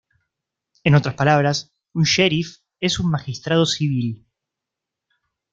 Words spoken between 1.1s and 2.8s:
palabras, un sheriff